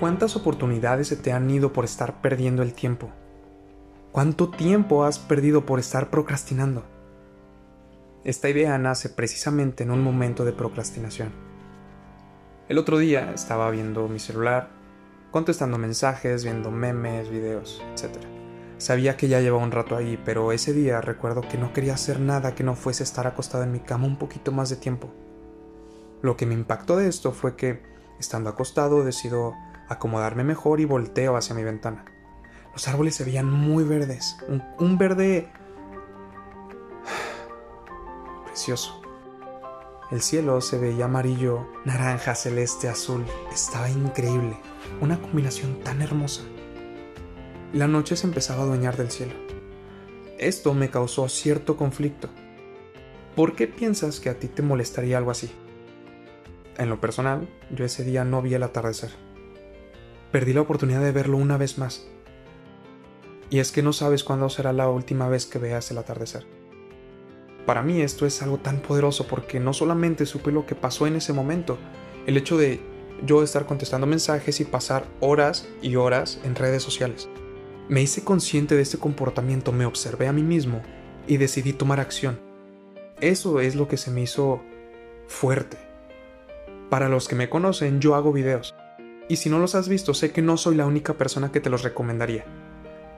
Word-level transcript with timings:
¿Cuántas 0.00 0.34
oportunidades 0.34 1.08
se 1.08 1.16
te 1.16 1.30
han 1.30 1.50
ido 1.50 1.74
por 1.74 1.84
estar 1.84 2.22
perdiendo 2.22 2.62
el 2.62 2.72
tiempo? 2.72 3.10
¿Cuánto 4.12 4.48
tiempo 4.48 5.04
has 5.04 5.18
perdido 5.18 5.66
por 5.66 5.78
estar 5.78 6.08
procrastinando? 6.08 6.84
Esta 8.24 8.48
idea 8.48 8.78
nace 8.78 9.10
precisamente 9.10 9.82
en 9.82 9.90
un 9.90 10.02
momento 10.02 10.46
de 10.46 10.52
procrastinación. 10.52 11.32
El 12.70 12.78
otro 12.78 12.96
día 12.96 13.30
estaba 13.34 13.70
viendo 13.70 14.08
mi 14.08 14.18
celular, 14.18 14.70
contestando 15.30 15.76
mensajes, 15.76 16.44
viendo 16.44 16.70
memes, 16.70 17.28
videos, 17.28 17.82
etc. 17.92 18.24
Sabía 18.78 19.18
que 19.18 19.28
ya 19.28 19.40
llevaba 19.40 19.62
un 19.62 19.70
rato 19.70 19.98
ahí, 19.98 20.18
pero 20.24 20.52
ese 20.52 20.72
día 20.72 21.02
recuerdo 21.02 21.42
que 21.42 21.58
no 21.58 21.74
quería 21.74 21.92
hacer 21.92 22.20
nada 22.20 22.54
que 22.54 22.64
no 22.64 22.74
fuese 22.74 23.02
estar 23.02 23.26
acostado 23.26 23.64
en 23.64 23.72
mi 23.72 23.80
cama 23.80 24.06
un 24.06 24.16
poquito 24.16 24.50
más 24.50 24.70
de 24.70 24.76
tiempo. 24.76 25.10
Lo 26.22 26.38
que 26.38 26.46
me 26.46 26.54
impactó 26.54 26.96
de 26.96 27.06
esto 27.06 27.32
fue 27.32 27.54
que, 27.54 27.82
estando 28.18 28.48
acostado, 28.48 29.04
decido 29.04 29.52
acomodarme 29.90 30.44
mejor 30.44 30.80
y 30.80 30.86
volteo 30.86 31.36
hacia 31.36 31.54
mi 31.54 31.64
ventana. 31.64 32.04
Los 32.72 32.86
árboles 32.86 33.16
se 33.16 33.24
veían 33.24 33.50
muy 33.50 33.84
verdes, 33.84 34.38
un, 34.78 34.96
verde 34.96 35.50
precioso. 38.46 39.02
El 40.12 40.22
cielo 40.22 40.60
se 40.60 40.78
veía 40.78 41.04
amarillo, 41.06 41.66
naranja, 41.84 42.34
celeste, 42.34 42.88
azul. 42.88 43.24
Estaba 43.52 43.90
increíble, 43.90 44.56
una 45.00 45.20
combinación 45.20 45.80
tan 45.80 46.02
hermosa. 46.02 46.42
La 47.72 47.88
noche 47.88 48.16
se 48.16 48.26
empezaba 48.26 48.62
a 48.62 48.64
adueñar 48.64 48.96
del 48.96 49.10
cielo. 49.10 49.34
Esto 50.38 50.72
me 50.72 50.88
causó 50.88 51.28
cierto 51.28 51.76
conflicto. 51.76 52.28
¿Por 53.34 53.54
qué 53.54 53.66
piensas 53.66 54.20
que 54.20 54.30
a 54.30 54.38
ti 54.38 54.48
te 54.48 54.62
molestaría 54.62 55.18
algo 55.18 55.30
así? 55.32 55.50
En 56.76 56.88
lo 56.88 57.00
personal, 57.00 57.48
yo 57.70 57.84
ese 57.84 58.04
día 58.04 58.24
no 58.24 58.40
vi 58.40 58.54
el 58.54 58.62
atardecer 58.62 59.29
perdí 60.30 60.52
la 60.52 60.60
oportunidad 60.60 61.02
de 61.02 61.12
verlo 61.12 61.36
una 61.36 61.56
vez 61.56 61.78
más. 61.78 62.06
Y 63.50 63.58
es 63.58 63.72
que 63.72 63.82
no 63.82 63.92
sabes 63.92 64.22
cuándo 64.22 64.48
será 64.48 64.72
la 64.72 64.88
última 64.88 65.28
vez 65.28 65.46
que 65.46 65.58
veas 65.58 65.90
el 65.90 65.98
atardecer. 65.98 66.46
Para 67.66 67.82
mí 67.82 68.00
esto 68.00 68.26
es 68.26 68.40
algo 68.42 68.58
tan 68.58 68.78
poderoso 68.78 69.26
porque 69.26 69.60
no 69.60 69.72
solamente 69.72 70.26
supe 70.26 70.52
lo 70.52 70.66
que 70.66 70.74
pasó 70.74 71.06
en 71.06 71.16
ese 71.16 71.32
momento, 71.32 71.78
el 72.26 72.36
hecho 72.36 72.56
de 72.56 72.80
yo 73.26 73.42
estar 73.42 73.66
contestando 73.66 74.06
mensajes 74.06 74.60
y 74.60 74.64
pasar 74.64 75.04
horas 75.20 75.68
y 75.82 75.96
horas 75.96 76.40
en 76.44 76.54
redes 76.54 76.82
sociales. 76.82 77.28
Me 77.88 78.02
hice 78.02 78.22
consciente 78.22 78.76
de 78.76 78.82
este 78.82 78.98
comportamiento, 78.98 79.72
me 79.72 79.84
observé 79.84 80.28
a 80.28 80.32
mí 80.32 80.42
mismo 80.42 80.80
y 81.26 81.36
decidí 81.36 81.72
tomar 81.72 82.00
acción. 82.00 82.40
Eso 83.20 83.60
es 83.60 83.74
lo 83.74 83.88
que 83.88 83.96
se 83.96 84.10
me 84.10 84.22
hizo 84.22 84.62
fuerte. 85.26 85.76
Para 86.88 87.08
los 87.08 87.28
que 87.28 87.34
me 87.34 87.50
conocen, 87.50 88.00
yo 88.00 88.14
hago 88.14 88.32
videos 88.32 88.74
y 89.30 89.36
si 89.36 89.48
no 89.48 89.60
los 89.60 89.76
has 89.76 89.88
visto, 89.88 90.12
sé 90.12 90.32
que 90.32 90.42
no 90.42 90.56
soy 90.56 90.74
la 90.74 90.86
única 90.86 91.14
persona 91.14 91.52
que 91.52 91.60
te 91.60 91.70
los 91.70 91.84
recomendaría. 91.84 92.44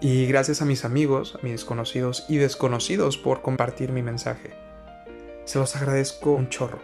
Y 0.00 0.26
gracias 0.26 0.60
a 0.60 0.64
mis 0.64 0.84
amigos, 0.84 1.38
mis 1.40 1.64
conocidos 1.64 2.26
y 2.28 2.38
desconocidos 2.38 3.16
por 3.16 3.42
compartir 3.42 3.92
mi 3.92 4.02
mensaje. 4.02 4.50
Se 5.44 5.60
los 5.60 5.76
agradezco 5.76 6.32
un 6.32 6.48
chorro. 6.48 6.80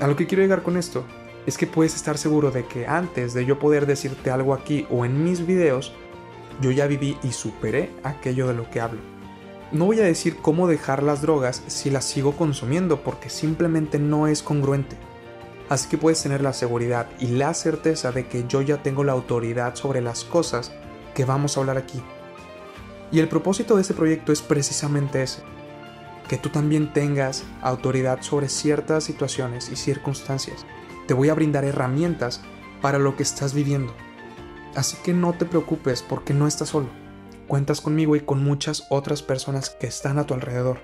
A 0.00 0.08
lo 0.08 0.16
que 0.16 0.26
quiero 0.26 0.42
llegar 0.42 0.64
con 0.64 0.76
esto 0.76 1.04
es 1.46 1.56
que 1.56 1.68
puedes 1.68 1.94
estar 1.94 2.18
seguro 2.18 2.50
de 2.50 2.66
que 2.66 2.88
antes 2.88 3.32
de 3.32 3.46
yo 3.46 3.60
poder 3.60 3.86
decirte 3.86 4.32
algo 4.32 4.54
aquí 4.54 4.88
o 4.90 5.04
en 5.04 5.22
mis 5.22 5.46
videos, 5.46 5.92
yo 6.60 6.72
ya 6.72 6.88
viví 6.88 7.16
y 7.22 7.30
superé 7.30 7.90
aquello 8.02 8.48
de 8.48 8.54
lo 8.54 8.68
que 8.70 8.80
hablo. 8.80 9.02
No 9.70 9.84
voy 9.84 10.00
a 10.00 10.04
decir 10.04 10.38
cómo 10.42 10.66
dejar 10.66 11.04
las 11.04 11.22
drogas 11.22 11.62
si 11.68 11.90
las 11.90 12.04
sigo 12.04 12.32
consumiendo 12.36 13.04
porque 13.04 13.30
simplemente 13.30 14.00
no 14.00 14.26
es 14.26 14.42
congruente. 14.42 14.96
Así 15.68 15.88
que 15.88 15.98
puedes 15.98 16.22
tener 16.22 16.42
la 16.42 16.52
seguridad 16.52 17.08
y 17.18 17.26
la 17.28 17.52
certeza 17.54 18.12
de 18.12 18.28
que 18.28 18.44
yo 18.46 18.62
ya 18.62 18.82
tengo 18.82 19.02
la 19.02 19.12
autoridad 19.12 19.74
sobre 19.74 20.00
las 20.00 20.24
cosas 20.24 20.72
que 21.14 21.24
vamos 21.24 21.56
a 21.56 21.60
hablar 21.60 21.76
aquí. 21.76 22.00
Y 23.10 23.18
el 23.18 23.28
propósito 23.28 23.74
de 23.74 23.82
este 23.82 23.94
proyecto 23.94 24.32
es 24.32 24.42
precisamente 24.42 25.22
ese, 25.22 25.42
que 26.28 26.36
tú 26.36 26.50
también 26.50 26.92
tengas 26.92 27.44
autoridad 27.62 28.22
sobre 28.22 28.48
ciertas 28.48 29.04
situaciones 29.04 29.70
y 29.70 29.76
circunstancias. 29.76 30.66
Te 31.06 31.14
voy 31.14 31.28
a 31.28 31.34
brindar 31.34 31.64
herramientas 31.64 32.42
para 32.80 32.98
lo 32.98 33.16
que 33.16 33.22
estás 33.22 33.54
viviendo. 33.54 33.92
Así 34.74 34.96
que 35.02 35.14
no 35.14 35.32
te 35.32 35.46
preocupes 35.46 36.02
porque 36.02 36.34
no 36.34 36.46
estás 36.46 36.68
solo. 36.68 36.88
Cuentas 37.48 37.80
conmigo 37.80 38.16
y 38.16 38.20
con 38.20 38.42
muchas 38.42 38.86
otras 38.90 39.22
personas 39.22 39.70
que 39.70 39.86
están 39.86 40.18
a 40.18 40.26
tu 40.26 40.34
alrededor. 40.34 40.80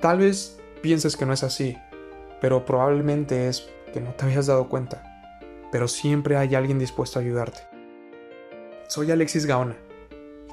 Tal 0.00 0.18
vez 0.18 0.60
pienses 0.82 1.16
que 1.16 1.26
no 1.26 1.32
es 1.32 1.42
así, 1.42 1.76
pero 2.40 2.66
probablemente 2.66 3.48
es 3.48 3.68
que 3.92 4.00
no 4.00 4.14
te 4.14 4.24
habías 4.24 4.46
dado 4.46 4.68
cuenta, 4.68 5.02
pero 5.70 5.88
siempre 5.88 6.36
hay 6.36 6.54
alguien 6.54 6.78
dispuesto 6.78 7.18
a 7.18 7.22
ayudarte. 7.22 7.60
Soy 8.88 9.10
Alexis 9.10 9.46
Gaona. 9.46 9.76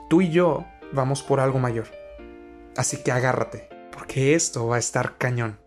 Tú 0.10 0.22
y 0.22 0.30
yo 0.30 0.66
vamos 0.92 1.24
por 1.24 1.40
algo 1.40 1.60
mayor. 1.60 1.88
Así 2.76 2.98
que 3.04 3.12
agárrate, 3.12 3.70
porque 3.92 4.36
esto 4.36 4.68
va 4.68 4.78
a 4.78 4.80
estar 4.80 5.18
cañón. 5.18 5.58